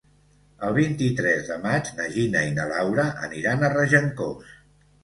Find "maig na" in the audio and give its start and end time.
1.67-2.09